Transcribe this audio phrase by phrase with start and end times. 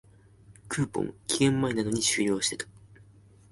[0.67, 2.65] クーポン、期限前なのに終了してた